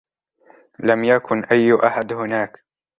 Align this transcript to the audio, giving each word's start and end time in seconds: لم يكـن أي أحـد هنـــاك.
لم 0.79 1.03
يكـن 1.03 1.43
أي 1.43 1.73
أحـد 1.75 2.13
هنـــاك. 2.13 2.63